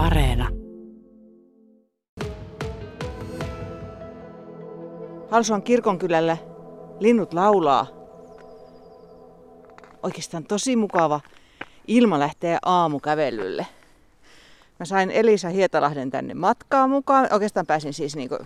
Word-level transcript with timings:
Areena. 0.00 0.48
Halsuan 5.30 5.62
kirkonkylällä 5.62 6.36
linnut 7.00 7.34
laulaa. 7.34 7.86
Oikeastaan 10.02 10.44
tosi 10.44 10.76
mukava 10.76 11.20
ilma 11.86 12.18
lähtee 12.18 12.58
aamukävelylle. 12.64 13.66
Mä 14.78 14.86
sain 14.86 15.10
Elisa 15.10 15.48
Hietalahden 15.48 16.10
tänne 16.10 16.34
matkaan 16.34 16.90
mukaan. 16.90 17.28
Oikeastaan 17.32 17.66
pääsin 17.66 17.92
siis 17.92 18.16
niinku 18.16 18.38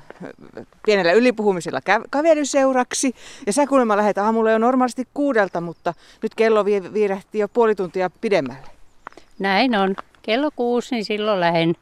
pienellä 0.86 1.12
ylipuhumisella 1.12 1.80
kävelyseuraksi. 2.10 3.14
Ja 3.46 3.52
sä 3.52 3.66
kuulemma 3.66 3.96
lähdet 3.96 4.18
aamulla 4.18 4.50
jo 4.50 4.58
normaalisti 4.58 5.08
kuudelta, 5.14 5.60
mutta 5.60 5.94
nyt 6.22 6.34
kello 6.34 6.64
viirehti 6.64 7.38
jo 7.38 7.48
puoli 7.48 7.74
tuntia 7.74 8.10
pidemmälle. 8.20 8.68
Näin 9.38 9.74
on. 9.74 9.96
Kello 10.24 10.50
kuusi, 10.56 10.94
niin 10.94 11.04
silloin 11.04 11.40
lähden 11.40 11.74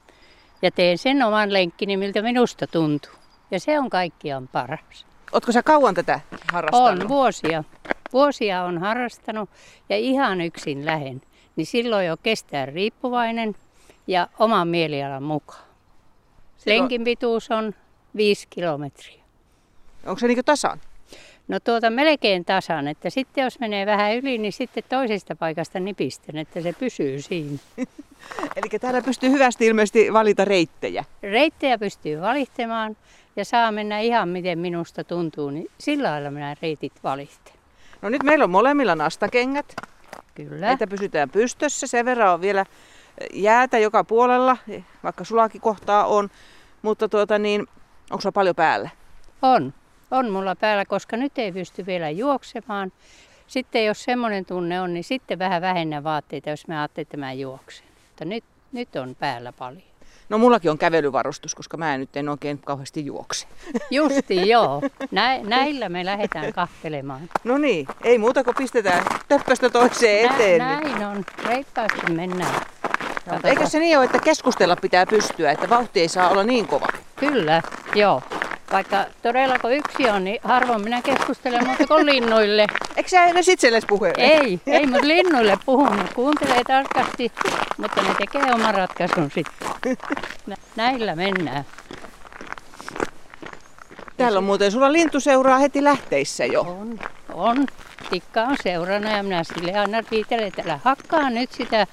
ja 0.62 0.70
teen 0.70 0.98
sen 0.98 1.22
oman 1.22 1.52
lenkkini, 1.52 1.96
miltä 1.96 2.22
minusta 2.22 2.66
tuntuu. 2.66 3.12
Ja 3.50 3.60
se 3.60 3.78
on 3.78 3.90
kaikkiaan 3.90 4.48
paras. 4.48 5.06
Oletko 5.32 5.52
sä 5.52 5.62
kauan 5.62 5.94
tätä 5.94 6.20
harrastanut? 6.52 7.02
On, 7.02 7.08
vuosia. 7.08 7.64
Vuosia 8.12 8.62
on 8.64 8.78
harrastanut 8.78 9.50
ja 9.88 9.96
ihan 9.96 10.40
yksin 10.40 10.86
lähen. 10.86 11.22
Niin 11.56 11.66
silloin 11.66 12.06
jo 12.06 12.16
kestää 12.16 12.66
riippuvainen 12.66 13.54
ja 14.06 14.28
oman 14.38 14.68
mielialan 14.68 15.22
mukaan. 15.22 15.64
Silloin... 16.56 16.80
Lenkin 16.80 17.04
pituus 17.04 17.50
on 17.50 17.74
viisi 18.16 18.46
kilometriä. 18.50 19.22
Onko 20.06 20.18
se 20.18 20.26
niin 20.26 20.44
tasan? 20.44 20.80
No 21.48 21.60
tuota 21.60 21.90
melkein 21.90 22.44
tasan, 22.44 22.88
että 22.88 23.10
sitten 23.10 23.44
jos 23.44 23.60
menee 23.60 23.86
vähän 23.86 24.16
yli, 24.16 24.38
niin 24.38 24.52
sitten 24.52 24.84
toisesta 24.88 25.36
paikasta 25.36 25.80
nipisten, 25.80 26.36
että 26.36 26.60
se 26.60 26.72
pysyy 26.72 27.22
siinä. 27.22 27.58
Eli 28.56 28.78
täällä 28.80 29.02
pystyy 29.02 29.30
hyvästi 29.30 29.66
ilmeisesti 29.66 30.12
valita 30.12 30.44
reittejä. 30.44 31.04
Reittejä 31.22 31.78
pystyy 31.78 32.20
valitsemaan 32.20 32.96
ja 33.36 33.44
saa 33.44 33.72
mennä 33.72 33.98
ihan 33.98 34.28
miten 34.28 34.58
minusta 34.58 35.04
tuntuu, 35.04 35.50
niin 35.50 35.70
sillä 35.78 36.10
lailla 36.10 36.30
minä 36.30 36.56
reitit 36.62 36.92
valitsen. 37.04 37.54
No 38.02 38.08
nyt 38.08 38.22
meillä 38.22 38.44
on 38.44 38.50
molemmilla 38.50 38.94
nastakengät. 38.94 39.74
Kyllä. 40.34 40.70
Että 40.70 40.86
pysytään 40.86 41.30
pystössä. 41.30 41.86
Sen 41.86 42.04
verran 42.04 42.34
on 42.34 42.40
vielä 42.40 42.64
jäätä 43.32 43.78
joka 43.78 44.04
puolella, 44.04 44.56
vaikka 45.02 45.24
sulakin 45.24 45.60
kohtaa 45.60 46.06
on. 46.06 46.30
Mutta 46.82 47.08
tuota 47.08 47.38
niin, 47.38 47.60
onko 48.10 48.20
sulla 48.20 48.32
paljon 48.32 48.56
päällä? 48.56 48.90
On. 49.42 49.74
On 50.12 50.30
mulla 50.30 50.56
päällä, 50.56 50.84
koska 50.84 51.16
nyt 51.16 51.38
ei 51.38 51.52
pysty 51.52 51.86
vielä 51.86 52.10
juoksemaan. 52.10 52.92
Sitten 53.46 53.84
jos 53.84 54.04
semmoinen 54.04 54.44
tunne 54.44 54.80
on, 54.80 54.94
niin 54.94 55.04
sitten 55.04 55.38
vähän 55.38 55.62
vähennä 55.62 56.04
vaatteita, 56.04 56.50
jos 56.50 56.68
mä 56.68 56.80
ajattelen, 56.80 57.02
että 57.02 57.16
mä 57.16 57.32
juoksen. 57.32 57.86
Mutta 58.08 58.24
nyt, 58.24 58.44
nyt 58.72 58.96
on 58.96 59.16
päällä 59.18 59.52
paljon. 59.52 59.82
No 60.28 60.38
mullakin 60.38 60.70
on 60.70 60.78
kävelyvarustus, 60.78 61.54
koska 61.54 61.76
mä 61.76 61.98
nyt 61.98 62.16
en 62.16 62.28
oikein 62.28 62.58
kauheasti 62.58 63.06
juokse. 63.06 63.46
Justi 63.90 64.48
joo. 64.50 64.82
Nä, 65.10 65.38
näillä 65.38 65.88
me 65.88 66.04
lähdetään 66.04 66.52
kahtelemaan. 66.52 67.20
No 67.44 67.58
niin, 67.58 67.86
ei 68.04 68.18
muuta 68.18 68.44
kuin 68.44 68.54
pistetään 68.54 69.04
töppöstä 69.28 69.70
toiseen 69.70 70.28
Nä, 70.28 70.34
eteen. 70.34 70.58
Näin 70.58 71.06
on. 71.06 71.24
Reippaasti 71.46 72.12
mennään. 72.12 72.54
Eikö 73.44 73.66
se 73.66 73.78
niin 73.78 73.98
ole, 73.98 74.04
että 74.04 74.18
keskustella 74.18 74.76
pitää 74.76 75.06
pystyä, 75.06 75.50
että 75.50 75.68
vauhti 75.68 76.00
ei 76.00 76.08
saa 76.08 76.28
olla 76.28 76.44
niin 76.44 76.66
kova? 76.66 76.86
Kyllä, 77.16 77.62
joo. 77.94 78.22
Vaikka 78.72 79.04
todella 79.22 79.58
kun 79.58 79.72
yksi 79.72 80.10
on, 80.10 80.24
niin 80.24 80.38
harvoin 80.44 80.82
minä 80.82 81.02
keskustelen 81.02 81.66
mutta 81.66 81.86
kuin 81.86 82.06
linnuille. 82.06 82.66
Eikö 82.96 83.08
sä 83.08 83.24
edes 83.24 83.48
itsellesi 83.48 83.86
puhu? 83.86 84.04
Ei, 84.16 84.60
ei, 84.66 84.86
mutta 84.86 85.08
linnuille 85.08 85.58
puhun. 85.66 85.96
Ne 85.96 86.04
kuuntelee 86.14 86.64
tarkasti, 86.64 87.32
mutta 87.76 88.02
ne 88.02 88.14
tekee 88.18 88.52
oman 88.54 88.74
ratkaisun 88.74 89.30
sitten. 89.34 89.96
Näillä 90.76 91.16
mennään. 91.16 91.64
Täällä 94.22 94.38
on 94.38 94.44
muuten 94.44 94.72
sulla 94.72 94.92
lintuseuraa 94.92 95.58
heti 95.58 95.84
lähteissä 95.84 96.44
jo. 96.44 96.60
On, 96.60 96.98
on. 97.34 97.66
Tikka 98.10 98.42
on 98.42 98.56
seurana 98.62 99.16
ja 99.16 99.22
minä 99.22 99.44
sille 99.44 99.78
aina 99.78 100.02
riitelen, 100.10 100.46
että 100.46 100.62
älä 100.66 100.80
hakkaa 100.84 101.30
nyt 101.30 101.52
sitä 101.52 101.86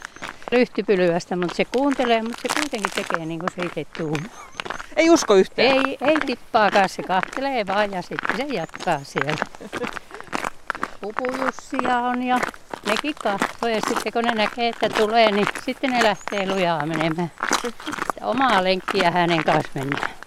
lyhtypylyästä, 0.51 1.35
mutta 1.35 1.56
se 1.56 1.66
kuuntelee, 1.66 2.23
mutta 2.23 2.41
se 2.41 2.59
kuitenkin 2.59 2.91
tekee 2.95 3.25
niin 3.25 3.40
kuin 3.40 3.50
se 3.56 3.62
itse 3.62 3.85
tuumaa. 3.97 4.50
Ei 4.95 5.09
usko 5.09 5.35
yhtään? 5.35 5.67
Ei, 5.67 5.97
ei 6.01 6.17
tippaakaan, 6.25 6.90
se 6.90 7.03
kahtelee 7.03 7.67
vaan 7.67 7.91
ja 7.91 8.01
sitten 8.01 8.38
se 8.38 8.44
jatkaa 8.44 9.00
siellä. 9.03 9.46
Pupujussia 11.01 11.97
on 11.97 12.23
ja 12.23 12.40
nekin 12.85 13.16
kahtoo 13.23 13.69
ja 13.69 13.81
sitten 13.88 14.13
kun 14.13 14.23
ne 14.23 14.31
näkee, 14.31 14.69
että 14.69 14.90
tulee, 14.90 15.31
niin 15.31 15.47
sitten 15.66 15.90
ne 15.91 16.03
lähtee 16.03 16.53
lujaa 16.53 16.85
menemään. 16.85 17.31
Omaa 18.22 18.63
lenkkiä 18.63 19.11
hänen 19.11 19.44
kanssa 19.44 19.72
mennään. 19.75 20.19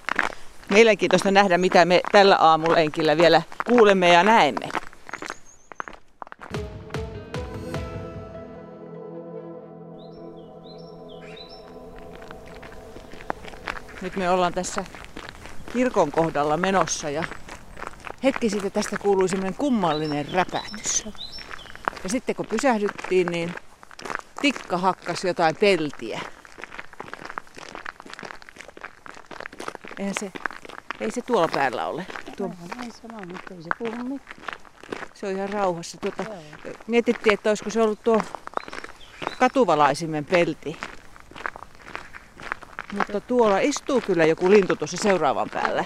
Mielenkiintoista 0.72 1.30
nähdä, 1.30 1.58
mitä 1.58 1.84
me 1.84 2.00
tällä 2.12 2.36
aamulenkillä 2.36 3.16
vielä 3.16 3.42
kuulemme 3.66 4.12
ja 4.12 4.22
näemme. 4.22 4.68
Nyt 14.02 14.16
me 14.16 14.30
ollaan 14.30 14.52
tässä 14.52 14.84
kirkon 15.72 16.12
kohdalla 16.12 16.56
menossa 16.56 17.10
ja 17.10 17.24
hetki 18.24 18.50
sitten 18.50 18.72
tästä 18.72 18.96
kuului 18.98 19.28
semmoinen 19.28 19.54
kummallinen 19.54 20.28
räpätys. 20.32 21.04
Ja 22.02 22.08
sitten 22.08 22.36
kun 22.36 22.46
pysähdyttiin, 22.46 23.26
niin 23.26 23.54
tikka 24.40 24.78
hakkas 24.78 25.24
jotain 25.24 25.56
peltiä. 25.56 26.20
Eihän 29.98 30.14
se, 30.20 30.32
ei 31.02 31.10
se 31.10 31.22
tuolla 31.22 31.48
päällä 31.48 31.86
ole. 31.86 32.06
Tuo... 32.36 32.50
Ei 32.82 32.90
sama, 32.90 33.18
mutta 33.18 33.54
ei 33.54 33.62
se 33.62 33.68
puhu 33.78 34.04
mitään. 34.04 34.36
Se 35.14 35.26
on 35.26 35.32
ihan 35.32 35.48
rauhassa. 35.48 35.98
Tuota, 36.00 36.24
mietittiin, 36.86 37.34
että 37.34 37.50
olisiko 37.50 37.70
se 37.70 37.82
ollut 37.82 38.02
tuo 38.04 38.22
katuvalaisimen 39.38 40.24
pelti. 40.24 40.76
Mutta 42.96 43.20
tuolla 43.20 43.58
istuu 43.58 44.00
kyllä 44.00 44.24
joku 44.24 44.50
lintu 44.50 44.76
tuossa 44.76 44.96
seuraavan 44.96 45.50
päällä. 45.50 45.84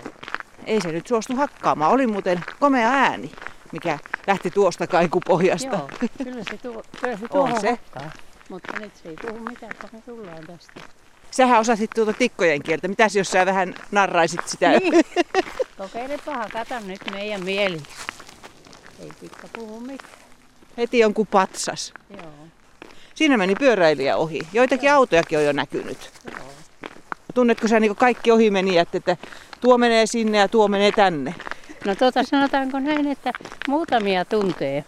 Ei 0.65 0.81
se 0.81 0.93
nyt 0.93 1.07
suostu 1.07 1.37
hakkaamaan. 1.37 1.93
Oli 1.93 2.07
muuten 2.07 2.45
komea 2.61 2.89
ääni, 2.89 3.33
mikä 3.73 3.99
lähti 4.27 4.51
tuosta 4.51 4.87
kaikupohjasta. 4.87 5.77
Joo, 5.77 5.89
kyllä 6.25 6.45
se, 6.51 6.59
tuo, 6.59 6.83
kyllä 7.01 7.17
se 7.17 7.29
tuohon 7.33 7.61
se. 7.61 7.71
hakkaa. 7.71 8.11
Mutta 8.49 8.79
nyt 8.79 8.97
se 8.97 9.09
ei 9.09 9.17
puhu 9.23 9.39
mitään, 9.39 9.73
kun 9.81 9.91
me 9.93 10.01
tullaan 10.01 10.47
tästä. 10.47 10.81
Sähän 11.37 11.61
osasit 11.61 11.91
tuota 11.95 12.13
tikkojen 12.13 12.63
kieltä. 12.63 12.89
Mitäs 12.89 13.17
jos 13.17 13.29
sä 13.29 13.47
vähän 13.47 13.75
narraisit 13.91 14.49
sitä? 14.49 14.71
Niin. 14.71 14.93
Kokeilepa 15.79 16.35
hakata 16.35 16.81
nyt 16.81 17.01
meidän 17.11 17.45
mieli. 17.45 17.79
Ei 19.01 19.11
tikka 19.21 19.49
puhu 19.53 19.81
mitään. 19.81 20.11
Heti 20.77 20.99
jonkun 20.99 21.27
patsas. 21.27 21.93
Joo. 22.11 22.33
Siinä 23.15 23.37
meni 23.37 23.55
pyöräilijä 23.55 24.17
ohi. 24.17 24.41
Joitakin 24.53 24.87
Joo. 24.87 24.97
autojakin 24.97 25.39
on 25.39 25.45
jo 25.45 25.53
näkynyt. 25.53 26.11
Joo. 26.33 26.49
Tunnetko 27.35 27.69
sä 27.69 27.81
niin 27.81 27.97
kaikki 27.97 28.31
ohimenijät, 28.31 28.95
että 28.95 29.17
tuo 29.61 29.79
menee 29.79 30.07
sinne 30.07 30.39
ja 30.39 30.49
tuo 30.49 30.69
menee 30.69 30.93
tänne? 30.93 31.35
No 31.85 31.95
tuota 31.95 32.23
sanotaanko 32.23 32.81
näin, 32.81 33.07
että 33.07 33.33
muutamia 33.69 34.25
tuntee 34.25 34.85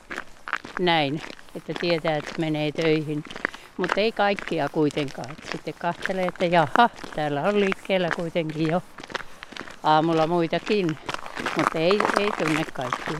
näin, 0.80 1.20
että 1.54 1.72
tietää, 1.80 2.16
että 2.16 2.34
menee 2.38 2.72
töihin. 2.72 3.24
Mutta 3.78 4.00
ei 4.00 4.12
kaikkia 4.12 4.68
kuitenkaan. 4.68 5.36
Sitten 5.52 5.74
kahtelee, 5.78 6.24
että 6.24 6.44
jaha, 6.44 6.90
täällä 7.14 7.42
on 7.42 7.60
liikkeellä 7.60 8.08
kuitenkin 8.16 8.70
jo 8.70 8.82
aamulla 9.82 10.26
muitakin. 10.26 10.98
Mutta 11.56 11.78
ei, 11.78 12.00
ei 12.20 12.30
tunne 12.38 12.64
kaikkia. 12.72 13.18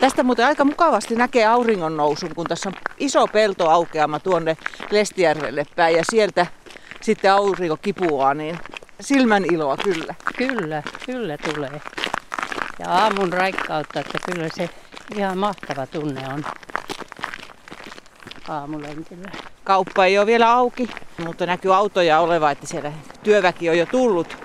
Tästä 0.00 0.22
muuten 0.22 0.46
aika 0.46 0.64
mukavasti 0.64 1.14
näkee 1.14 1.46
auringon 1.46 1.96
nousun, 1.96 2.34
kun 2.34 2.46
tässä 2.46 2.68
on 2.68 2.74
iso 2.98 3.26
peltoaukeama 3.26 4.20
tuonne 4.20 4.56
Lestijärvelle 4.90 5.66
päin 5.76 5.96
ja 5.96 6.02
sieltä 6.10 6.46
sitten 7.00 7.32
aurinko 7.32 7.76
kipuaa, 7.76 8.34
niin 8.34 8.58
silmän 9.00 9.44
iloa 9.52 9.76
kyllä. 9.76 10.14
Kyllä, 10.36 10.82
kyllä 11.06 11.38
tulee. 11.38 11.80
Ja 12.78 12.88
aamun 12.88 13.32
raikkautta, 13.32 14.00
että 14.00 14.18
kyllä 14.32 14.48
se 14.54 14.70
ihan 15.16 15.38
mahtava 15.38 15.86
tunne 15.86 16.28
on 16.34 16.44
aamulenkillä. 18.50 19.30
Kauppa 19.64 20.04
ei 20.04 20.18
ole 20.18 20.26
vielä 20.26 20.52
auki, 20.52 20.90
mutta 21.24 21.46
näkyy 21.46 21.74
autoja 21.74 22.20
oleva, 22.20 22.50
että 22.50 22.66
siellä 22.66 22.92
työväki 23.22 23.70
on 23.70 23.78
jo 23.78 23.86
tullut. 23.86 24.36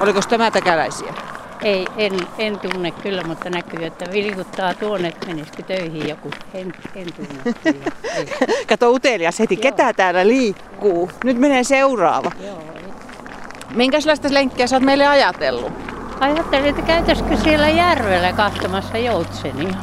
Oliko 0.00 0.20
tämä 0.28 0.50
täkäläisiä? 0.50 1.14
Ei, 1.62 1.86
en, 1.96 2.12
en 2.38 2.58
tunne 2.58 2.90
kyllä, 2.90 3.22
mutta 3.22 3.50
näkyy, 3.50 3.84
että 3.84 4.12
vilkuttaa 4.12 4.74
tuonne, 4.74 5.08
että 5.08 5.26
menisikö 5.26 5.62
töihin 5.62 6.08
joku. 6.08 6.30
En, 6.54 6.74
en 6.94 7.06
tunne 7.12 7.54
kyllä. 7.62 7.84
Kato 8.68 8.90
utelias 8.90 9.38
heti, 9.38 9.54
Joo. 9.54 9.62
ketä 9.62 9.92
täällä 9.92 10.26
liikkuu. 10.26 11.10
Nyt 11.24 11.38
menee 11.38 11.64
seuraava. 11.64 12.30
Joo. 12.46 12.62
Minkälaista 13.74 14.28
lenkkiä 14.30 14.66
sä 14.66 14.76
oot 14.76 14.82
meille 14.82 15.06
ajatellut? 15.06 15.93
Ajattelin, 16.20 16.70
että 16.70 16.82
käytäisikö 16.82 17.36
siellä 17.36 17.68
järvellä 17.68 18.32
katsomassa 18.32 18.98
joutsenia. 18.98 19.74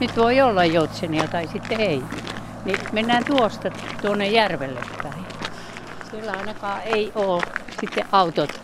nyt 0.00 0.16
voi 0.16 0.40
olla 0.40 0.64
joutsenia 0.64 1.28
tai 1.28 1.48
sitten 1.48 1.80
ei. 1.80 2.02
Niin 2.64 2.78
mennään 2.92 3.24
tuosta 3.24 3.70
tuonne 4.02 4.28
järvelle 4.28 4.80
päin. 5.02 5.24
Siellä 6.10 6.32
ainakaan 6.32 6.82
ei 6.82 7.12
ole 7.14 7.42
sitten 7.80 8.04
autot, 8.12 8.60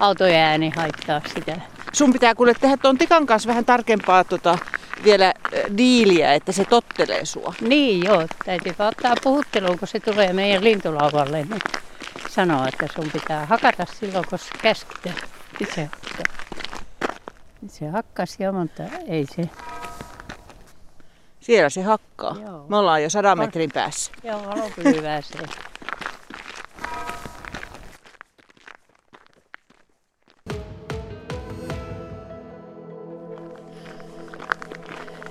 autojen 0.00 0.40
ääni 0.40 0.72
haittaa 0.76 1.20
sitä. 1.34 1.60
Sun 1.92 2.12
pitää 2.12 2.34
kuule 2.34 2.54
tehdä 2.60 2.76
tuon 2.76 2.98
tikan 2.98 3.26
kanssa 3.26 3.48
vähän 3.48 3.64
tarkempaa 3.64 4.24
tota, 4.24 4.58
vielä 5.04 5.26
äh, 5.26 5.76
diiliä, 5.76 6.34
että 6.34 6.52
se 6.52 6.64
tottelee 6.64 7.24
sua. 7.24 7.54
Niin 7.60 8.04
joo, 8.04 8.26
täytyy 8.44 8.74
ottaa 8.78 9.14
puhutteluun, 9.22 9.78
kun 9.78 9.88
se 9.88 10.00
tulee 10.00 10.32
meidän 10.32 10.64
lintulauvalle. 10.64 11.42
Niin 11.42 11.60
sanoa, 12.28 12.68
että 12.68 12.86
sun 12.94 13.10
pitää 13.12 13.46
hakata 13.46 13.86
silloin, 14.00 14.24
kun 14.30 14.38
se 14.38 14.50
käsketään. 14.62 15.39
Itse. 15.60 15.90
Se 17.68 17.88
hakkasi 17.88 18.42
jo, 18.42 18.52
mutta 18.52 18.82
ei 19.06 19.26
se. 19.26 19.50
Siellä 21.40 21.68
se 21.68 21.82
hakkaa. 21.82 22.36
Joo. 22.46 22.66
Me 22.68 22.76
ollaan 22.76 23.02
jo 23.02 23.10
sadan 23.10 23.38
metrin 23.38 23.70
päässä. 23.74 24.12
Joo, 24.22 24.46
valopyly 24.46 25.02
se. 25.22 25.38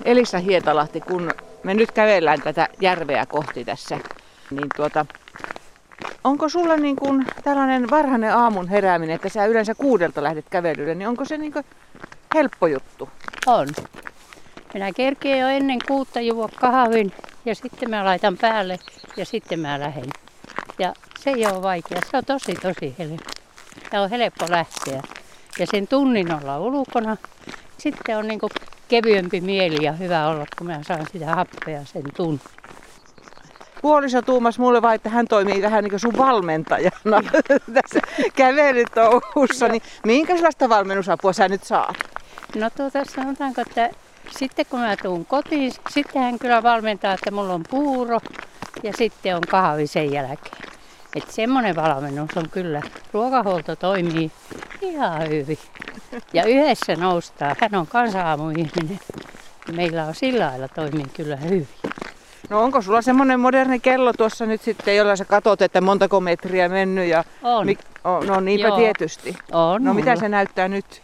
Elisa 0.05 0.39
Hietalahti, 0.39 1.01
kun 1.01 1.31
me 1.63 1.73
nyt 1.73 1.91
kävellään 1.91 2.41
tätä 2.41 2.69
järveä 2.81 3.25
kohti 3.25 3.65
tässä, 3.65 3.99
niin 4.51 4.67
tuota, 4.75 5.05
onko 6.29 6.49
sulla 6.49 6.77
niin 6.77 6.95
kuin 6.95 7.25
tällainen 7.43 7.89
varhainen 7.89 8.35
aamun 8.35 8.67
herääminen, 8.67 9.15
että 9.15 9.29
sä 9.29 9.45
yleensä 9.45 9.75
kuudelta 9.75 10.23
lähdet 10.23 10.45
kävelylle, 10.49 10.95
niin 10.95 11.07
onko 11.07 11.25
se 11.25 11.37
niin 11.37 11.53
kuin 11.53 11.65
helppo 12.35 12.67
juttu? 12.67 13.09
On. 13.45 13.67
Minä 14.73 14.91
kerkeen 14.91 15.39
jo 15.39 15.47
ennen 15.47 15.79
kuutta 15.87 16.21
juo 16.21 16.49
kahvin 16.59 17.11
ja 17.45 17.55
sitten 17.55 17.89
mä 17.89 18.05
laitan 18.05 18.37
päälle 18.37 18.79
ja 19.17 19.25
sitten 19.25 19.59
mä 19.59 19.79
lähden. 19.79 20.09
Ja 20.79 20.93
se 21.19 21.29
ei 21.29 21.45
ole 21.45 21.61
vaikea, 21.61 22.01
se 22.11 22.17
on 22.17 22.25
tosi 22.25 22.55
tosi 22.55 22.95
helppo. 22.99 23.31
Ja 23.93 24.01
on 24.01 24.09
helppo 24.09 24.45
lähteä. 24.49 25.01
Ja 25.59 25.67
sen 25.71 25.87
tunnin 25.87 26.33
olla 26.33 26.59
ulkona. 26.59 27.17
Sitten 27.77 28.17
on 28.17 28.27
niin 28.27 28.39
kevyempi 28.87 29.41
mieli 29.41 29.85
ja 29.85 29.91
hyvä 29.91 30.27
olla, 30.27 30.45
kun 30.57 30.67
mä 30.67 30.83
saan 30.87 31.07
sitä 31.11 31.35
happea 31.35 31.85
sen 31.85 32.03
tunnin. 32.17 32.58
Puoliso 33.81 34.21
tuumas 34.21 34.59
mulle 34.59 34.81
vaan, 34.81 34.95
että 34.95 35.09
hän 35.09 35.27
toimii 35.27 35.61
vähän 35.61 35.83
niin 35.83 35.89
kuin 35.89 35.99
sun 35.99 36.17
valmentajana 36.17 37.23
tässä 37.73 37.99
kävelytouhussa. 38.35 39.67
Niin 39.67 39.81
minkälaista 40.05 40.69
valmennusapua 40.69 41.33
sä 41.33 41.47
nyt 41.49 41.63
saat? 41.63 41.95
No 42.55 42.69
tuota 42.69 43.05
sanotaanko, 43.05 43.61
että 43.61 43.89
sitten 44.37 44.65
kun 44.69 44.79
mä 44.79 44.95
tuun 44.95 45.25
kotiin, 45.25 45.73
sitten 45.89 46.21
hän 46.21 46.39
kyllä 46.39 46.63
valmentaa, 46.63 47.13
että 47.13 47.31
mulla 47.31 47.53
on 47.53 47.63
puuro 47.69 48.19
ja 48.83 48.93
sitten 48.97 49.35
on 49.35 49.41
kahvi 49.49 49.87
sen 49.87 50.11
jälkeen. 50.11 50.57
Että 51.15 51.31
semmoinen 51.31 51.75
valmennus 51.75 52.37
on 52.37 52.49
kyllä. 52.49 52.81
Ruokahuolto 53.13 53.75
toimii 53.75 54.31
ihan 54.81 55.29
hyvin. 55.29 55.59
Ja 56.33 56.45
yhdessä 56.45 56.95
noustaa. 56.95 57.55
Hän 57.61 57.75
on 57.75 57.87
kansa-aamuihminen. 57.87 58.99
Meillä 59.71 60.05
on 60.05 60.15
sillä 60.15 60.47
lailla 60.47 60.67
toimii 60.67 61.05
kyllä 61.13 61.35
hyvin. 61.35 61.67
No 62.49 62.63
onko 62.63 62.81
sulla 62.81 63.01
semmoinen 63.01 63.39
moderni 63.39 63.79
kello 63.79 64.13
tuossa 64.13 64.45
nyt 64.45 64.61
sitten, 64.61 64.95
jolla 64.95 65.15
sä 65.15 65.25
katot, 65.25 65.61
että 65.61 65.81
montako 65.81 66.19
metriä 66.19 66.69
mennyt? 66.69 67.07
Ja 67.07 67.23
On. 67.43 67.65
Mik... 67.65 67.79
oh, 68.03 68.23
no 68.23 68.39
niinpä 68.39 68.67
Joo. 68.67 68.77
tietysti. 68.77 69.35
On 69.51 69.83
No 69.83 69.93
mitä 69.93 70.15
se 70.15 70.29
näyttää 70.29 70.67
nyt? 70.67 71.01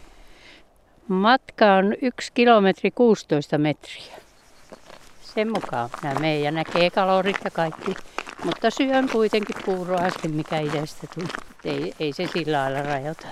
Matka 1.08 1.74
on 1.74 1.94
1 2.02 2.32
kilometri 2.34 2.90
16 2.90 3.58
metriä. 3.58 4.16
Sen 5.20 5.52
mukaan 5.52 5.90
minä 6.02 6.14
menen 6.14 6.42
ja 6.42 6.50
näkee 6.50 6.90
kalorit 6.90 7.36
ja 7.44 7.50
kaikki. 7.50 7.94
Mutta 8.44 8.70
syön 8.70 9.08
kuitenkin 9.12 9.56
puuroa 9.64 10.00
äsken, 10.00 10.30
mikä 10.30 10.58
itsestä 10.58 11.06
tuli. 11.14 11.26
Ei, 11.64 11.94
ei 12.00 12.12
se 12.12 12.26
sillä 12.32 12.58
lailla 12.58 12.82
rajoita. 12.82 13.26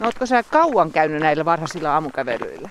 No 0.00 0.06
ootko 0.06 0.26
sä 0.26 0.42
kauan 0.42 0.90
käynyt 0.90 1.22
näillä 1.22 1.44
varhaisilla 1.44 1.92
aamukävelyillä? 1.94 2.68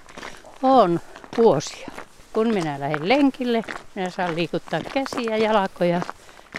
On 0.64 1.00
vuosia. 1.38 1.88
Kun 2.34 2.48
minä 2.48 2.80
lähden 2.80 3.10
lenkille, 3.10 3.64
minä 3.96 4.10
saan 4.10 4.36
liikuttaa 4.36 4.80
käsiä 4.94 5.38
ja 5.38 5.38
jalkoja, 5.38 6.02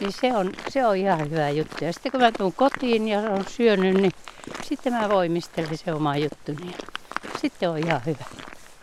niin 0.01 0.13
se 0.13 0.35
on, 0.35 0.53
se 0.69 0.87
on 0.87 0.97
ihan 0.97 1.31
hyvä 1.31 1.51
juttu. 1.51 1.85
Ja 1.85 1.93
sitten 1.93 2.13
kun 2.13 2.21
mä 2.21 2.33
tuun 2.33 2.53
kotiin 2.53 3.09
ja 3.09 3.19
on 3.19 3.45
syönyt, 3.49 3.95
niin 3.95 4.13
sitten 4.63 4.93
mä 4.93 5.09
voimistelen 5.09 5.79
se 5.79 5.93
oma 5.93 6.17
juttuni. 6.17 6.67
Ja 7.25 7.31
sitten 7.41 7.71
on 7.71 7.79
ihan 7.79 8.01
hyvä. 8.07 8.25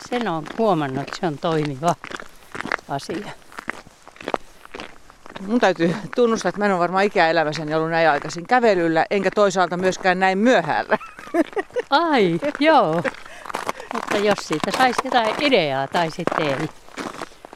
Sen 0.10 0.28
on 0.28 0.44
huomannut, 0.58 1.08
että 1.08 1.18
se 1.20 1.28
on 1.28 1.38
toimiva 1.38 1.96
asia. 2.90 3.28
Mun 5.48 5.60
täytyy 5.60 5.96
tunnustaa, 6.16 6.50
että 6.50 6.60
mä 6.60 6.66
en 6.66 6.72
ole 6.72 6.80
varmaan 6.80 7.04
ikäelämässäni 7.04 7.74
ollut 7.74 7.92
näin 7.92 8.10
aikaisin 8.10 8.48
kävelyllä, 8.48 9.06
enkä 9.12 9.32
toisaalta 9.36 9.78
myöskään 9.78 10.20
näin 10.20 10.38
myöhällä. 10.38 10.98
Ai, 11.90 12.40
joo. 12.60 13.04
Mutta 13.94 14.18
jos 14.18 14.38
siitä 14.42 14.72
saisi 14.78 15.02
jotain 15.06 15.36
ideaa 15.40 15.88
tai 15.88 16.12
sitten 16.12 16.48
ei. 16.48 16.81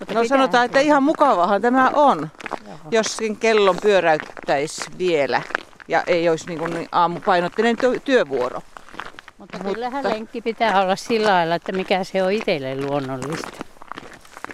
Mutta 0.08 0.14
No 0.14 0.26
sanotaan, 0.28 0.66
että 0.66 0.80
ihan 0.80 1.04
mukavahan 1.04 1.62
tämä 1.62 1.90
on, 1.94 2.30
Joo. 2.68 2.78
jos 2.92 3.18
sen 3.18 3.36
kellon 3.38 3.78
pyöräyttäisi 3.82 4.82
vielä 4.98 5.42
ja 5.88 6.04
ei 6.08 6.30
olisi 6.30 6.48
niin, 6.48 6.74
niin 6.74 6.90
aamupainotteinen 6.92 7.78
työ- 7.78 8.00
työvuoro. 8.00 8.62
Mutta 9.38 9.58
Mutta- 9.58 9.74
kyllähän 9.74 10.04
lenkki 10.10 10.42
pitää 10.42 10.82
olla 10.82 10.96
sillä 10.96 11.30
lailla, 11.32 11.56
että 11.56 11.72
mikä 11.72 12.04
se 12.04 12.24
on 12.24 12.32
itselle 12.32 12.82
luonnollista. 12.82 13.64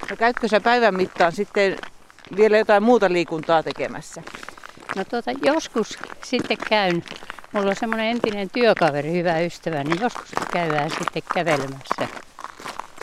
No 0.09 0.15
käytkö 0.17 0.47
sä 0.47 0.61
päivän 0.61 0.95
mittaan 0.95 1.31
sitten 1.31 1.77
vielä 2.37 2.57
jotain 2.57 2.83
muuta 2.83 3.09
liikuntaa 3.09 3.63
tekemässä? 3.63 4.23
No 4.95 5.03
tuota, 5.05 5.31
joskus 5.43 5.97
sitten 6.23 6.57
käyn, 6.69 7.03
mulla 7.51 7.69
on 7.69 7.75
semmoinen 7.75 8.07
entinen 8.07 8.49
työkaveri, 8.49 9.11
hyvä 9.11 9.39
ystävä, 9.39 9.83
niin 9.83 10.01
joskus 10.01 10.29
käydään 10.53 10.89
sitten 10.89 11.23
kävelemässä. 11.33 12.07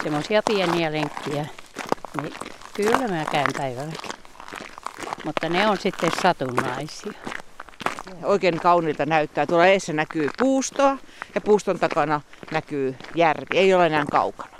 Semmoisia 0.03 0.43
pieniä 0.47 0.93
lenkkiä, 0.93 1.47
niin 2.23 2.33
kyllä 2.75 3.09
mä 3.09 3.25
käyn 3.25 3.51
päivälläkin. 3.57 4.11
Mutta 5.25 5.49
ne 5.49 5.69
on 5.69 5.77
sitten 5.77 6.11
satunnaisia. 6.23 7.13
Oikein 8.23 8.61
kauniilta 8.61 9.07
näyttää. 9.07 9.47
Tuolla 9.47 9.67
eessä 9.67 9.93
näkyy 9.93 10.29
puustoa 10.39 10.99
ja 11.35 11.41
puuston 11.41 11.79
takana 11.79 12.21
näkyy 12.51 12.97
järvi. 13.15 13.59
Ei 13.59 13.75
ole 13.75 13.87
enää 13.87 14.05
kaukana. 14.11 14.59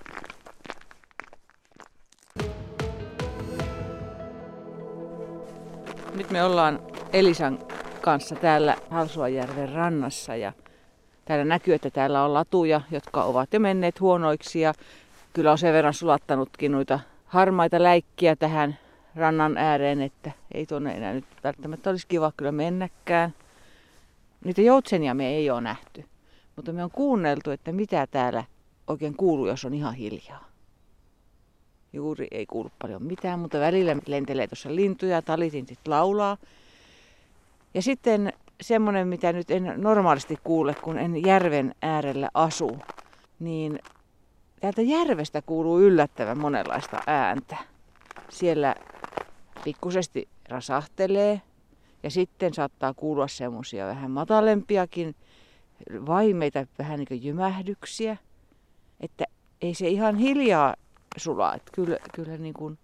Nyt 6.15 6.31
me 6.31 6.45
ollaan 6.45 6.81
Elisan 7.13 7.59
kanssa 8.01 8.35
täällä 8.35 8.77
Halsuajärven 8.91 9.73
rannassa 9.73 10.37
ja 10.37 10.53
täällä 11.25 11.45
näkyy, 11.45 11.75
että 11.75 11.91
täällä 11.91 12.25
on 12.25 12.35
latuja, 12.35 12.81
jotka 12.91 13.23
ovat 13.23 13.53
jo 13.53 13.61
menneet 13.61 14.01
huonoiksi 14.01 14.61
ja 14.61 14.75
kyllä 15.33 15.53
on 15.53 15.59
sen 15.59 15.73
verran 15.73 15.95
sulattanutkin 15.95 16.73
noita 16.73 17.01
harmaita 17.29 17.83
läikkiä 17.83 18.37
tähän 18.37 18.79
rannan 19.15 19.57
ääreen, 19.57 20.03
että 20.03 20.33
ei 20.55 20.67
tuonne 20.67 20.93
enää 20.93 21.13
nyt 21.13 21.25
välttämättä 21.45 21.91
olisi 21.91 22.07
kiva 22.07 22.33
kyllä 22.37 22.53
mennäkään. 22.53 23.35
Niitä 24.45 24.63
joutsenia 24.63 25.15
me 25.15 25.29
ei 25.29 25.51
ole 25.51 25.61
nähty, 25.61 26.05
mutta 26.57 26.73
me 26.73 26.85
on 26.85 26.91
kuunneltu, 26.91 27.51
että 27.51 27.73
mitä 27.73 28.07
täällä 28.07 28.45
oikein 28.87 29.17
kuuluu, 29.17 29.47
jos 29.47 29.65
on 29.65 29.75
ihan 29.75 29.95
hiljaa. 29.95 30.49
Juuri 31.93 32.27
ei 32.31 32.47
kuulu 32.47 32.71
paljon 32.79 33.03
mitään, 33.03 33.39
mutta 33.39 33.61
välillä 33.61 33.97
lentelee 34.07 34.47
tuossa 34.47 34.75
lintuja, 34.75 35.23
talitintit 35.23 35.89
laulaa. 35.89 36.37
Ja 37.75 37.83
sitten 37.83 38.33
semmoinen, 38.61 39.09
mitä 39.09 39.33
nyt 39.33 39.51
en 39.51 39.75
normaalisti 39.77 40.39
kuule, 40.45 40.75
kun 40.75 40.99
en 40.99 41.27
järven 41.27 41.75
äärellä 41.83 42.29
asu, 42.35 42.79
niin 43.39 43.79
täältä 44.61 44.83
järvestä 44.83 45.43
kuuluu 45.43 45.81
yllättävän 45.81 46.39
monenlaista 46.39 47.03
ääntä. 47.07 47.57
Siellä 48.29 48.75
pikkusesti 49.65 50.29
rasahtelee 50.49 51.43
ja 52.03 52.11
sitten 52.11 52.55
saattaa 52.55 52.95
kuulua 52.95 53.29
semmoisia 53.29 53.87
vähän 53.87 54.11
matalempiakin 54.11 55.15
vaimeita, 56.07 56.67
vähän 56.79 56.99
niin 56.99 57.25
jymähdyksiä. 57.25 58.17
Että 59.01 59.25
ei 59.63 59.75
se 59.75 59.89
ihan 59.89 60.17
hiljaa 60.17 60.75
sulaa. 61.17 61.55
Että 61.55 61.73
kyllä, 61.75 61.97
kyllä 62.15 62.37
niin 62.37 62.55
kuin 62.55 62.79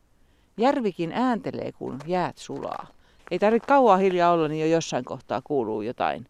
järvikin 0.56 1.12
ääntelee, 1.12 1.72
kun 1.72 1.98
jäät 2.06 2.38
sulaa. 2.38 2.86
Ei 3.30 3.38
tarvitse 3.38 3.66
kauan 3.66 4.00
hiljaa 4.00 4.32
olla, 4.32 4.48
niin 4.48 4.60
jo 4.60 4.76
jossain 4.76 5.04
kohtaa 5.04 5.42
kuuluu 5.44 5.82
jotain. 5.82 6.26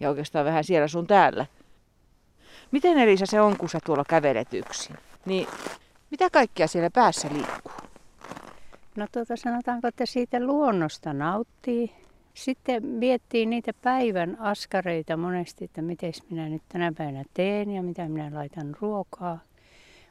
Ja 0.00 0.08
oikeastaan 0.08 0.44
vähän 0.44 0.64
siellä 0.64 0.88
sun 0.88 1.06
täällä. 1.06 1.46
Miten 2.70 2.98
Elisa 2.98 3.26
se 3.26 3.40
on, 3.40 3.56
kun 3.56 3.68
sä 3.68 3.78
tuolla 3.84 4.04
kävelet 4.08 4.54
yksin? 4.54 4.96
Niin 5.26 5.48
mitä 6.10 6.30
kaikkia 6.30 6.66
siellä 6.66 6.90
päässä 6.90 7.28
liikkuu? 7.32 7.72
No 8.96 9.06
tuota 9.12 9.36
sanotaanko, 9.36 9.88
että 9.88 10.06
siitä 10.06 10.40
luonnosta 10.40 11.12
nauttii. 11.12 11.92
Sitten 12.34 12.86
miettii 12.86 13.46
niitä 13.46 13.72
päivän 13.82 14.36
askareita 14.40 15.16
monesti, 15.16 15.64
että 15.64 15.82
miten 15.82 16.12
minä 16.30 16.48
nyt 16.48 16.62
tänä 16.68 16.92
päivänä 16.96 17.24
teen 17.34 17.70
ja 17.70 17.82
mitä 17.82 18.08
minä 18.08 18.30
laitan 18.34 18.76
ruokaa. 18.80 19.38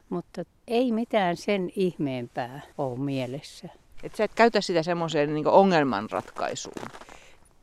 Mutta 0.08 0.42
ei 0.68 0.92
mitään 0.92 1.36
sen 1.36 1.72
ihmeempää 1.76 2.60
ole 2.78 2.98
mielessä. 2.98 3.68
Että 4.02 4.16
sä 4.16 4.24
et 4.24 4.34
käytä 4.34 4.60
sitä 4.60 4.82
semmoiseen 4.82 5.34
niin 5.34 5.46
ongelmanratkaisuun. 5.46 6.86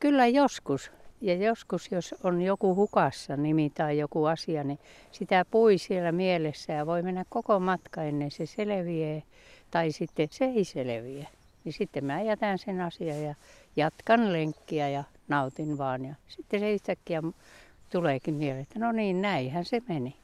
Kyllä 0.00 0.26
joskus. 0.26 0.90
Ja 1.20 1.34
joskus, 1.34 1.92
jos 1.92 2.14
on 2.24 2.42
joku 2.42 2.74
hukassa 2.74 3.36
nimi 3.36 3.70
tai 3.70 3.98
joku 3.98 4.24
asia, 4.24 4.64
niin 4.64 4.78
sitä 5.12 5.44
pui 5.50 5.78
siellä 5.78 6.12
mielessä 6.12 6.72
ja 6.72 6.86
voi 6.86 7.02
mennä 7.02 7.24
koko 7.28 7.60
matka 7.60 8.02
ennen 8.02 8.30
se 8.30 8.46
selviää 8.46 9.20
tai 9.70 9.92
sitten 9.92 10.28
se 10.30 10.44
ei 10.44 10.64
selviä. 10.64 11.28
Niin 11.64 11.72
sitten 11.72 12.04
mä 12.04 12.22
jätän 12.22 12.58
sen 12.58 12.80
asian 12.80 13.22
ja 13.22 13.34
jatkan 13.76 14.32
lenkkiä 14.32 14.88
ja 14.88 15.04
nautin 15.28 15.78
vaan. 15.78 16.04
Ja 16.04 16.14
sitten 16.28 16.60
se 16.60 16.72
yhtäkkiä 16.72 17.22
tuleekin 17.90 18.34
mieleen, 18.34 18.62
että 18.62 18.78
no 18.78 18.92
niin, 18.92 19.22
näinhän 19.22 19.64
se 19.64 19.82
meni. 19.88 20.16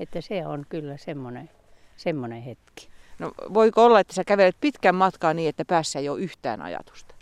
Että 0.00 0.20
se 0.20 0.46
on 0.46 0.66
kyllä 0.68 0.96
semmoinen, 0.96 1.50
semmoinen 1.96 2.42
hetki. 2.42 2.88
No 3.18 3.32
voiko 3.54 3.84
olla, 3.84 4.00
että 4.00 4.14
sä 4.14 4.24
kävelet 4.24 4.56
pitkän 4.60 4.94
matkaa 4.94 5.34
niin, 5.34 5.48
että 5.48 5.64
päässä 5.64 5.98
ei 5.98 6.08
ole 6.08 6.20
yhtään 6.20 6.62
ajatusta? 6.62 7.14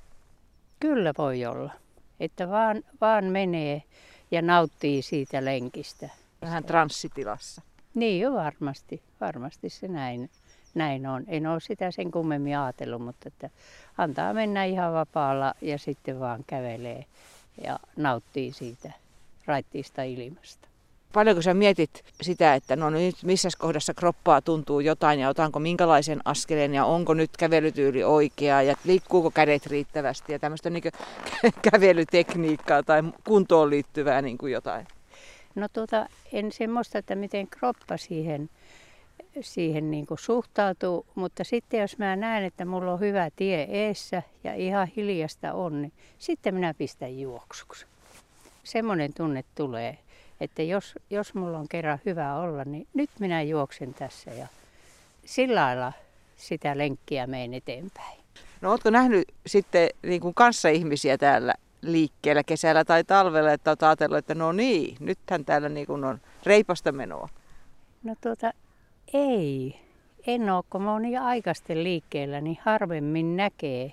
Kyllä 0.80 1.12
voi 1.18 1.46
olla. 1.46 1.79
Että 2.20 2.48
vaan, 2.48 2.82
vaan 3.00 3.24
menee 3.24 3.82
ja 4.30 4.42
nauttii 4.42 5.02
siitä 5.02 5.44
lenkistä. 5.44 6.08
Vähän 6.42 6.64
transsitilassa. 6.64 7.62
Niin 7.94 8.20
jo 8.20 8.32
varmasti, 8.32 9.02
varmasti 9.20 9.70
se 9.70 9.88
näin, 9.88 10.30
näin 10.74 11.06
on. 11.06 11.24
En 11.26 11.46
ole 11.46 11.60
sitä 11.60 11.90
sen 11.90 12.10
kummemmin 12.10 12.58
ajatellut, 12.58 13.02
mutta 13.04 13.28
että 13.28 13.50
antaa 13.98 14.34
mennä 14.34 14.64
ihan 14.64 14.92
vapaalla 14.92 15.54
ja 15.60 15.78
sitten 15.78 16.20
vaan 16.20 16.44
kävelee 16.46 17.04
ja 17.64 17.78
nauttii 17.96 18.52
siitä 18.52 18.92
raittiista 19.46 20.02
ilmasta. 20.02 20.69
Paljonko 21.12 21.42
sä 21.42 21.54
mietit 21.54 22.04
sitä, 22.22 22.54
että 22.54 22.76
no 22.76 22.90
nyt 22.90 23.14
missä 23.24 23.48
kohdassa 23.58 23.94
kroppaa 23.94 24.42
tuntuu 24.42 24.80
jotain 24.80 25.20
ja 25.20 25.28
otanko 25.28 25.58
minkälaisen 25.58 26.20
askeleen 26.24 26.74
ja 26.74 26.84
onko 26.84 27.14
nyt 27.14 27.30
kävelytyyli 27.38 28.04
oikea 28.04 28.62
ja 28.62 28.76
liikkuuko 28.84 29.30
kädet 29.30 29.66
riittävästi 29.66 30.32
ja 30.32 30.38
tämmöistä 30.38 30.70
niin 30.70 30.82
kävelytekniikkaa 31.70 32.82
tai 32.82 33.02
kuntoon 33.24 33.70
liittyvää 33.70 34.22
niin 34.22 34.38
kuin 34.38 34.52
jotain? 34.52 34.86
No 35.54 35.68
tuota, 35.72 36.06
en 36.32 36.52
semmoista, 36.52 36.98
että 36.98 37.14
miten 37.14 37.46
kroppa 37.46 37.96
siihen, 37.96 38.50
siihen 39.40 39.90
niin 39.90 40.06
kuin 40.06 40.18
suhtautuu, 40.18 41.06
mutta 41.14 41.44
sitten 41.44 41.80
jos 41.80 41.98
mä 41.98 42.16
näen, 42.16 42.44
että 42.44 42.64
mulla 42.64 42.92
on 42.92 43.00
hyvä 43.00 43.30
tie 43.36 43.62
eessä 43.62 44.22
ja 44.44 44.54
ihan 44.54 44.86
hiljasta 44.96 45.52
on, 45.52 45.82
niin 45.82 45.92
sitten 46.18 46.54
minä 46.54 46.74
pistän 46.74 47.18
juoksuksi. 47.18 47.86
Semmoinen 48.64 49.14
tunne 49.14 49.44
tulee 49.54 49.98
että 50.40 50.62
jos, 50.62 50.94
jos 51.10 51.34
mulla 51.34 51.58
on 51.58 51.68
kerran 51.68 52.00
hyvä 52.06 52.36
olla, 52.36 52.64
niin 52.64 52.86
nyt 52.94 53.10
minä 53.18 53.42
juoksen 53.42 53.94
tässä 53.94 54.30
ja 54.30 54.46
sillä 55.24 55.60
lailla 55.60 55.92
sitä 56.36 56.78
lenkkiä 56.78 57.26
meen 57.26 57.54
eteenpäin. 57.54 58.20
No 58.60 58.70
ootko 58.70 58.90
nähnyt 58.90 59.28
sitten 59.46 59.88
niin 60.02 60.20
kuin 60.20 60.34
kanssaihmisiä 60.34 61.18
täällä 61.18 61.54
liikkeellä 61.82 62.42
kesällä 62.44 62.84
tai 62.84 63.04
talvella, 63.04 63.52
että 63.52 63.70
olet 63.70 63.82
ajatellut, 63.82 64.18
että 64.18 64.34
no 64.34 64.52
niin, 64.52 64.96
nythän 65.00 65.44
täällä 65.44 65.68
niin 65.68 65.86
kuin 65.86 66.04
on 66.04 66.20
reipasta 66.46 66.92
menoa? 66.92 67.28
No 68.02 68.14
tuota, 68.20 68.52
ei. 69.12 69.80
En 70.26 70.50
ole, 70.50 70.64
kun 70.70 70.82
mä 70.82 70.92
oon 70.92 71.02
niin 71.02 71.20
aikaisten 71.20 71.84
liikkeellä, 71.84 72.40
niin 72.40 72.58
harvemmin 72.64 73.36
näkee 73.36 73.92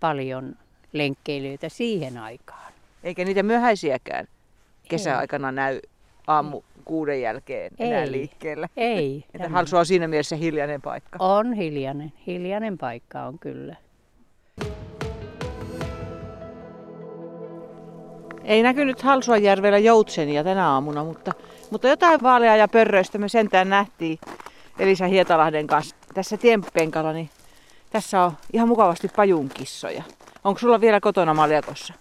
paljon 0.00 0.56
lenkkeilijöitä 0.92 1.68
siihen 1.68 2.18
aikaan. 2.18 2.72
Eikä 3.04 3.24
niitä 3.24 3.42
myöhäisiäkään? 3.42 4.28
Kesäaikana 4.92 5.52
näy 5.52 5.80
aamu 6.26 6.62
kuuden 6.84 7.20
jälkeen 7.20 7.72
ei, 7.78 7.88
enää 7.88 8.10
liikkeellä. 8.10 8.68
Ei. 8.76 9.24
Että 9.34 9.48
Halsu 9.48 9.76
on 9.76 9.86
siinä 9.86 10.08
mielessä 10.08 10.36
hiljainen 10.36 10.82
paikka. 10.82 11.16
On 11.20 11.52
hiljainen. 11.52 12.12
Hiljainen 12.26 12.78
paikka 12.78 13.22
on 13.22 13.38
kyllä. 13.38 13.76
Ei 18.44 18.62
näkynyt 18.62 19.02
Halsuanjärvellä 19.02 19.78
joutsenia 19.78 20.44
tänä 20.44 20.68
aamuna, 20.68 21.04
mutta, 21.04 21.32
mutta 21.70 21.88
jotain 21.88 22.22
vaaleaa 22.22 22.56
ja 22.56 22.68
pörröistä 22.68 23.18
me 23.18 23.28
sentään 23.28 23.68
nähtiin 23.68 24.18
Elisa 24.78 25.06
Hietalahden 25.06 25.66
kanssa 25.66 25.96
tässä 26.14 26.36
tienpenkalla, 26.36 27.12
niin 27.12 27.30
tässä 27.90 28.22
on 28.22 28.32
ihan 28.52 28.68
mukavasti 28.68 29.08
pajunkissoja. 29.16 30.02
Onko 30.44 30.58
sulla 30.58 30.80
vielä 30.80 31.00
kotona 31.00 31.34
maljakossa? 31.34 31.94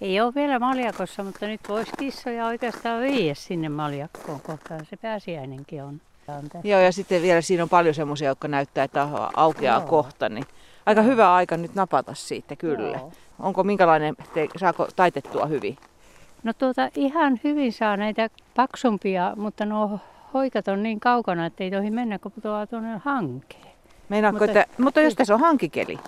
Ei 0.00 0.20
ole 0.20 0.34
vielä 0.34 0.58
maljakossa, 0.58 1.22
mutta 1.22 1.46
nyt 1.46 1.60
voisi 1.68 1.92
kissoja 1.98 2.46
oikeastaan 2.46 3.02
viiä 3.02 3.34
sinne 3.34 3.68
maljakkoon 3.68 4.40
kohtaan. 4.40 4.86
Se 4.90 4.96
pääsiäinenkin 4.96 5.82
on. 5.82 6.00
Joo, 6.64 6.80
ja 6.80 6.92
sitten 6.92 7.22
vielä 7.22 7.40
siinä 7.40 7.62
on 7.62 7.68
paljon 7.68 7.94
semmoisia, 7.94 8.28
jotka 8.28 8.48
näyttää, 8.48 8.84
että 8.84 9.08
aukeaa 9.36 9.78
Joo. 9.80 9.88
kohta. 9.88 10.28
Niin 10.28 10.44
aika 10.86 11.02
hyvä 11.02 11.34
aika 11.34 11.56
nyt 11.56 11.74
napata 11.74 12.14
siitä, 12.14 12.56
kyllä. 12.56 12.96
Joo. 12.98 13.12
Onko 13.38 13.64
minkälainen, 13.64 14.14
te, 14.34 14.48
saako 14.56 14.88
taitettua 14.96 15.46
hyvin? 15.46 15.76
No 16.42 16.52
tuota, 16.52 16.88
ihan 16.94 17.40
hyvin 17.44 17.72
saa 17.72 17.96
näitä 17.96 18.30
paksumpia, 18.56 19.32
mutta 19.36 19.64
nuo 19.64 19.98
hoikat 20.34 20.68
on 20.68 20.82
niin 20.82 21.00
kaukana, 21.00 21.46
että 21.46 21.64
ei 21.64 21.70
tohi 21.70 21.90
mennä, 21.90 22.18
kun 22.18 22.32
putoaa 22.32 22.66
tuonne 22.66 23.00
hankeen. 23.04 23.66
Meinaatko, 24.08 24.46
mutta, 24.46 24.60
että, 24.60 24.82
mutta 24.82 25.00
jos 25.00 25.14
tässä 25.14 25.34
on 25.34 25.40
hankikeli? 25.40 25.98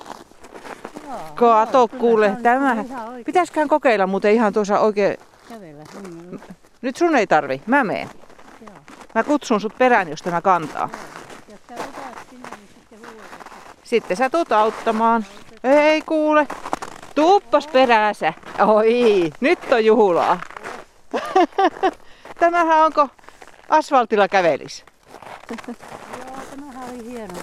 Kato, 1.35 1.89
kuule, 1.89 2.37
tämä. 2.43 2.77
Pitäisikään 3.25 3.69
kokeilla 3.69 4.07
muuten 4.07 4.35
ihan 4.35 4.53
tuossa 4.53 4.79
oikein. 4.79 5.17
Kävellä. 5.49 5.85
Mm. 6.09 6.39
Nyt 6.83 6.97
sun 6.97 7.17
ei 7.17 7.27
tarvi, 7.27 7.63
mä 7.67 7.85
meen. 7.85 8.09
Mä 9.15 9.25
kutsun 9.25 9.61
sut 9.61 9.79
perään, 9.79 10.09
jos 10.09 10.23
tämä 10.23 10.41
kantaa. 10.41 10.89
Niin 11.49 11.59
sitten 13.85 14.17
sä 14.17 14.31
tuut 14.31 14.53
auttamaan. 14.53 15.27
Ei 15.65 16.03
kuule. 16.03 16.47
Tuuppas 17.15 17.67
peräänsä. 17.67 18.33
Oi, 18.67 19.31
nyt 19.41 19.73
on 19.73 19.85
juhlaa. 19.85 20.41
Tämähän 22.41 22.85
onko 22.85 23.09
asfaltilla 23.69 24.29
kävelis? 24.29 24.85
Joo, 25.51 25.77
tämähän 26.51 26.91
oli 26.91 27.11
hieno. 27.11 27.35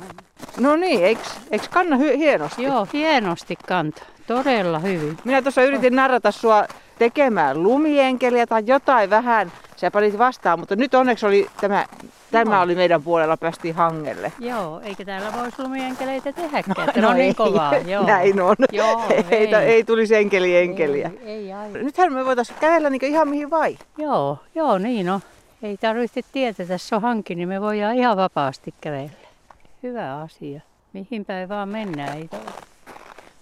No 0.60 0.76
niin, 0.76 1.04
eikö, 1.06 1.24
kanna 1.72 1.98
hy- 1.98 2.18
hienosti? 2.18 2.64
Joo, 2.64 2.88
hienosti 2.94 3.56
kanta. 3.68 4.04
Todella 4.28 4.80
hyvin. 4.80 5.18
Minä 5.24 5.42
tuossa 5.42 5.64
yritin 5.64 5.96
narrata 5.96 6.32
sua 6.32 6.66
tekemään 7.00 7.64
lumienkeliä 7.64 8.48
tai 8.48 8.64
jotain 8.66 9.10
vähän. 9.10 9.52
Sä 9.76 9.92
panit 9.92 10.18
vastaan, 10.18 10.60
mutta 10.60 10.76
nyt 10.76 10.94
onneksi 10.94 11.26
oli 11.26 11.48
tämä, 11.62 11.86
tämä 12.32 12.62
oli 12.62 12.76
meidän 12.76 13.04
puolella, 13.04 13.38
päästiin 13.38 13.76
hangelle. 13.76 14.32
Joo, 14.40 14.82
eikä 14.84 15.06
täällä 15.06 15.34
voisi 15.34 15.62
lumienkeleitä 15.64 16.34
tehdäkään, 16.34 16.88
no, 16.96 17.02
no 17.02 17.10
on 17.10 17.16
niin 17.24 17.36
kovaa. 17.36 17.78
Joo. 17.78 18.06
Näin 18.06 18.42
on. 18.42 18.56
Joo, 18.72 19.04
ei, 19.10 19.26
ei, 19.30 19.56
ei 19.56 19.84
tulisi 19.84 20.16
enkeli 20.16 20.58
enkeliä. 20.58 21.12
Ei, 21.26 21.52
ei 21.52 21.84
Nythän 21.84 22.14
me 22.14 22.26
voitaisiin 22.26 22.60
kävellä 22.60 22.90
niin 22.90 23.06
ihan 23.06 23.28
mihin 23.28 23.50
vai. 23.50 23.78
Joo, 23.98 24.38
joo 24.56 24.78
niin 24.78 25.10
on. 25.10 25.20
Ei 25.64 25.78
tarvitse 25.78 26.22
tietää, 26.32 26.66
tässä 26.66 26.96
on 26.96 27.02
hanki, 27.02 27.36
niin 27.36 27.48
me 27.48 27.62
voidaan 27.62 27.96
ihan 27.96 28.18
vapaasti 28.18 28.74
kävellä 28.82 29.25
hyvä 29.86 30.18
asia. 30.22 30.62
Mihin 30.94 31.26
päin 31.26 31.50
vaan 31.50 31.70
mennään. 31.70 32.18
Ei 32.18 32.30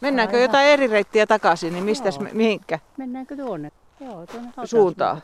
Mennäänkö 0.01 0.37
ihan... 0.37 0.41
jotain 0.41 0.67
eri 0.67 0.87
reittiä 0.87 1.27
takaisin, 1.27 1.73
niin 1.73 1.85
mistä 1.85 2.09
me, 2.19 2.29
mihinkä? 2.33 2.79
Mennäänkö 2.97 3.35
tuonne? 3.35 3.71
Joo, 3.99 4.25
tuonne 4.25 4.51
Suuntaan. 4.65 5.21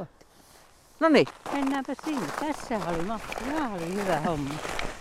No 0.99 1.09
niin. 1.09 1.27
Mennäänpä 1.53 1.93
sinne. 2.05 2.27
Tässä 2.39 2.79
oli 2.89 2.97
Tämä 3.45 3.73
oli 3.73 3.93
hyvä 3.93 4.19
homma. 4.19 4.53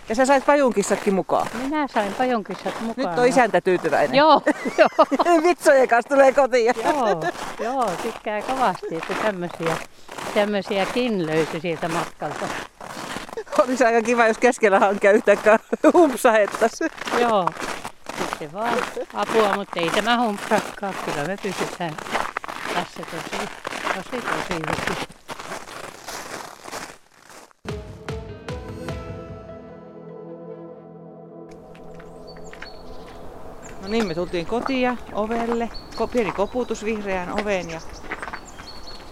Ja 0.09 0.15
sä 0.15 0.25
sait 0.25 0.45
pajunkissatkin 0.45 1.13
mukaan? 1.13 1.47
Minä 1.63 1.87
sain 1.87 2.13
pajunkissat 2.13 2.81
mukaan. 2.81 3.09
Nyt 3.09 3.19
on 3.19 3.27
isäntä 3.27 3.61
tyytyväinen. 3.61 4.15
Joo, 4.15 4.41
joo. 4.77 4.89
Vitsojen 5.47 5.87
kanssa 5.87 6.09
tulee 6.09 6.31
kotiin. 6.31 6.73
joo, 6.85 7.23
joo, 7.59 7.91
tykkää 8.01 8.41
kovasti, 8.41 8.95
että 8.95 9.13
tämmöisiä, 9.13 9.77
tämmöisiäkin 10.33 11.25
löytyi 11.25 11.59
sieltä 11.61 11.87
matkalta. 11.87 12.47
Olisi 13.59 13.85
aika 13.85 14.01
kiva, 14.01 14.27
jos 14.27 14.37
keskellä 14.37 14.79
hankkia 14.79 15.11
yhtäkkiä 15.11 15.59
humpsahettaisi. 15.93 16.87
Joo, 17.19 17.49
sitten 18.19 18.53
vaan 18.53 18.77
apua, 19.13 19.55
mutta 19.55 19.79
ei 19.79 19.89
tämä 19.89 20.21
humpsakkaa. 20.21 20.93
Kyllä 21.05 21.27
me 21.27 21.37
pysytään 21.37 21.97
tässä 22.73 23.01
tosi, 23.11 23.49
tosi, 23.95 24.09
tosi 24.11 24.49
hyvin. 24.49 25.07
No 33.81 33.87
niin, 33.87 34.07
me 34.07 34.15
tultiin 34.15 34.45
kotia 34.45 34.97
ovelle. 35.13 35.69
Pieni 36.11 36.31
koputus 36.31 36.85
vihreään 36.85 37.41
oveen 37.41 37.69
ja 37.69 37.81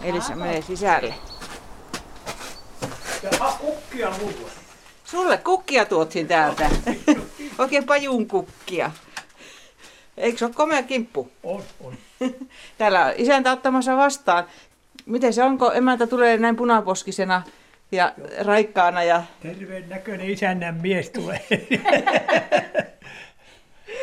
Elisa 0.02 0.36
menee 0.36 0.62
sisälle. 0.62 1.14
Ja 3.24 3.30
kukkia 3.98 4.26
mulle. 4.26 4.52
Sulle 5.06 5.38
kukkia 5.38 5.86
tuottiin 5.86 6.28
täältä. 6.28 6.70
Oikein 7.60 7.84
pajun 7.84 8.28
kukkia. 8.28 8.92
Eikö 10.18 10.38
se 10.38 10.46
ole 10.46 10.54
komea 10.54 10.84
kimppu? 10.84 11.32
On, 11.44 11.64
on. 11.80 11.94
Täällä 12.78 13.06
on 13.06 13.14
isäntä 13.18 13.52
ottamassa 13.52 13.98
vastaan. 13.98 14.46
Miten 15.06 15.34
se 15.34 15.44
onko, 15.44 15.72
emäntä 15.72 16.08
tulee 16.08 16.38
näin 16.38 16.56
punaposkisena 16.56 17.42
ja 17.92 18.14
raikkaana 18.40 19.04
ja 19.04 19.24
Terveen 19.40 19.90
näköinen 19.90 20.30
isännän 20.30 20.76
mies 20.76 21.10
tulee. 21.10 21.48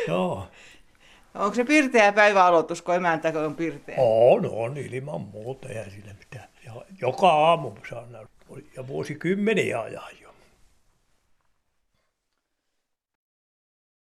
Joo. 0.07 0.47
onko 1.35 1.55
se 1.55 1.63
pirteä 1.63 2.11
päiväaloitus, 2.11 2.81
kun 2.81 2.95
emäntä 2.95 3.33
on 3.45 3.55
pirteä? 3.55 3.95
On, 3.97 4.49
on 4.51 4.77
ilman 4.77 5.21
muuta, 5.21 5.69
eihän 5.69 5.91
sillä 5.91 6.13
mitään. 6.19 6.49
Ja 6.65 6.73
joka 7.01 7.29
aamu 7.29 7.71
saadaan, 7.89 8.27
ja 8.75 8.87
vuosikymmeniä 8.87 9.81
ajan 9.81 10.11
jo. 10.21 10.24